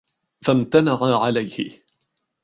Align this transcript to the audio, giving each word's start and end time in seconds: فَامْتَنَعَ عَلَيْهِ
فَامْتَنَعَ 0.41 0.97
عَلَيْهِ 1.13 1.81